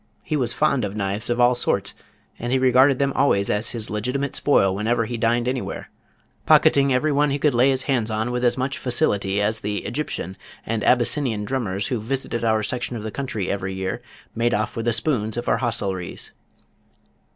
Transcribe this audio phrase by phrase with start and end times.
[0.23, 1.93] He was fond of knives of all sorts,
[2.39, 5.91] and he regarded them always as his legitimate spoil whenever he dined anywhere,
[6.47, 9.85] pocketing every one he could lay his hands on with as much facility as the
[9.85, 14.01] Egyptian, and Abyssinian drummers who visited our section of the country every year
[14.33, 16.31] made off with the spoons of our hostelries.